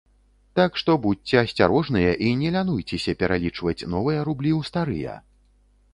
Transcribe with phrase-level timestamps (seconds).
[0.59, 5.13] Так што будзьце асцярожныя і не лянуйцеся пералічваць новыя рублі ў старыя.